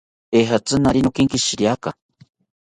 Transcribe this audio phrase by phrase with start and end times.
[0.39, 1.89] Ejatzi naari nokenkishiriaka